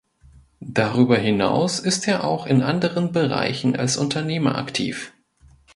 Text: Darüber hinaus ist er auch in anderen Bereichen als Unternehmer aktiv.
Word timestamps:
Darüber 0.73 1.15
hinaus 1.19 1.77
ist 1.79 2.07
er 2.07 2.23
auch 2.23 2.47
in 2.47 2.63
anderen 2.63 3.11
Bereichen 3.11 3.75
als 3.75 3.97
Unternehmer 3.97 4.57
aktiv. 4.57 5.13